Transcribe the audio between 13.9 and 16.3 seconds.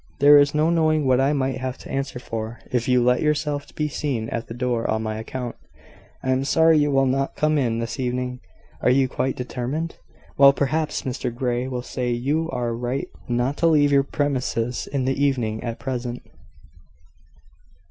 your premises in the evening, at present.